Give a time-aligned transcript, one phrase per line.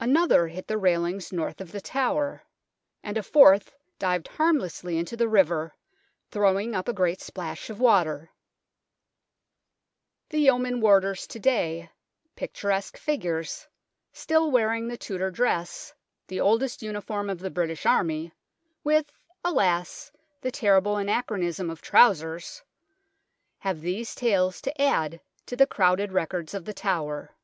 [0.00, 2.42] Another hit the railings north of The Tower,
[3.02, 5.76] and a fourth dived harmlessly into the river,
[6.30, 8.30] throwing up a great splash of water.
[10.30, 11.90] 158 THE TOWER OF LONDON The Yeomen Warders to day,
[12.36, 13.68] picturesque figures,
[14.14, 15.92] still wearing the Tudor dress,
[16.28, 18.32] the oldest uniform of the British Army
[18.82, 19.12] with,
[19.44, 22.62] alas, the terrible anachronism of trousers!
[23.58, 27.36] have these tales to add to the crowded records of The Tower.